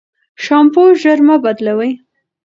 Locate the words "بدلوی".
1.43-1.91